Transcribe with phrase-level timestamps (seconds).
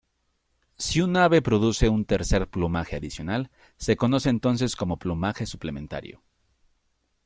[0.85, 6.23] Si un ave produce un tercer plumaje adicional, se conoce entonces como plumaje suplementario.